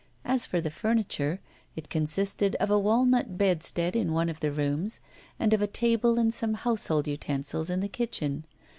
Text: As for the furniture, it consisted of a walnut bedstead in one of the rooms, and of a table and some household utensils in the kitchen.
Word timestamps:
As 0.25 0.47
for 0.47 0.59
the 0.59 0.71
furniture, 0.71 1.39
it 1.75 1.89
consisted 1.91 2.55
of 2.55 2.71
a 2.71 2.79
walnut 2.79 3.37
bedstead 3.37 3.95
in 3.95 4.13
one 4.13 4.29
of 4.29 4.39
the 4.39 4.51
rooms, 4.51 4.99
and 5.39 5.53
of 5.53 5.61
a 5.61 5.67
table 5.67 6.17
and 6.17 6.33
some 6.33 6.55
household 6.55 7.07
utensils 7.07 7.69
in 7.69 7.81
the 7.81 7.87
kitchen. 7.87 8.45